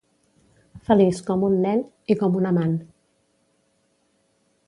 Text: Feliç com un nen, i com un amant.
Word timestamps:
Feliç 0.87 1.19
com 1.27 1.43
un 1.49 1.57
nen, 1.65 1.83
i 2.13 2.17
com 2.23 2.39
un 2.41 2.49
amant. 2.53 2.75